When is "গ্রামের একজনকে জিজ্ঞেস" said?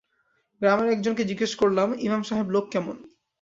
0.61-1.51